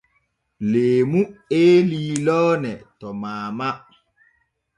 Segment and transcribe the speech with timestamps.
[0.69, 1.21] Leemu
[1.59, 3.69] eelii loone to maama.